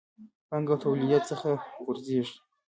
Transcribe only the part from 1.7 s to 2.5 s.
غورځېږي.